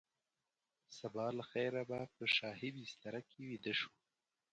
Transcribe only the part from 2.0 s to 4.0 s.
په شاهي بستره کې ویده شو.